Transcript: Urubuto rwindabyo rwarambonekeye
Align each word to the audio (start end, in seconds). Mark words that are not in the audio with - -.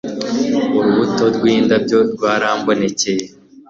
Urubuto 0.77 1.23
rwindabyo 1.35 1.97
rwarambonekeye 2.13 3.25